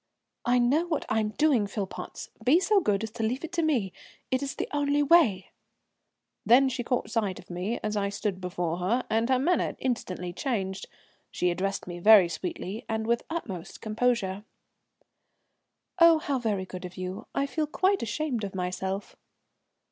"I 0.45 0.57
know 0.57 0.87
what 0.87 1.05
I 1.09 1.19
am 1.19 1.29
doing, 1.29 1.67
Philpotts. 1.67 2.29
Be 2.43 2.59
so 2.59 2.79
good 2.79 3.03
as 3.03 3.11
to 3.11 3.23
leave 3.23 3.43
it 3.43 3.51
to 3.51 3.61
me. 3.61 3.93
It 4.31 4.41
is 4.41 4.55
the 4.55 4.67
only 4.73 5.03
way." 5.03 5.51
Then 6.43 6.69
she 6.69 6.83
caught 6.83 7.11
sight 7.11 7.37
of 7.37 7.51
me 7.51 7.79
as 7.83 7.95
I 7.95 8.09
stood 8.09 8.41
before 8.41 8.77
her, 8.77 9.05
and 9.11 9.29
her 9.29 9.37
manner 9.37 9.75
instantly 9.77 10.33
changed. 10.33 10.87
She 11.29 11.51
addressed 11.51 11.85
me 11.85 11.99
very 11.99 12.29
sweetly 12.29 12.83
and 12.89 13.05
with 13.05 13.19
the 13.19 13.25
utmost 13.35 13.79
composure. 13.79 14.43
"Oh, 15.99 16.17
how 16.17 16.39
very 16.39 16.65
good 16.65 16.83
of 16.83 16.97
you, 16.97 17.27
I 17.35 17.45
feel 17.45 17.67
quite 17.67 18.01
ashamed 18.01 18.43
of 18.43 18.55
myself." 18.55 19.15